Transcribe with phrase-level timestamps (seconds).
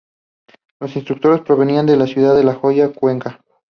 [0.79, 3.39] Los instructores provenían de la ciudad de Loja y Cuenca.